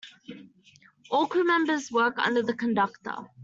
All 1.11 1.27
crew 1.27 1.43
members 1.43 1.91
work 1.91 2.17
under 2.17 2.41
the 2.41 2.55
conductor. 2.55 3.27